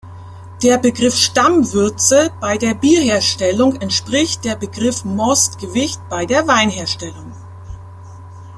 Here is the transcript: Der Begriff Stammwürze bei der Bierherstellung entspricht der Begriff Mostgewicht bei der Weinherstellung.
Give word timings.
Der 0.63 0.79
Begriff 0.79 1.15
Stammwürze 1.15 2.31
bei 2.41 2.57
der 2.57 2.73
Bierherstellung 2.73 3.75
entspricht 3.75 4.43
der 4.45 4.55
Begriff 4.55 5.05
Mostgewicht 5.05 6.01
bei 6.09 6.25
der 6.25 6.47
Weinherstellung. 6.47 7.31